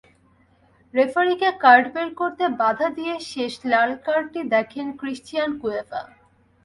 রেফারিকে 0.93 1.49
কার্ড 1.63 1.85
বের 1.93 2.09
করতে 2.19 2.45
বাধা 2.61 2.87
দিয়ে 2.97 3.15
শেষ 3.31 3.53
লাল 3.71 3.91
কার্ডটি 4.05 4.41
দেখেন 4.53 4.87
ক্রিস্টিয়ান 4.99 5.49
কুয়েভা। 5.61 6.01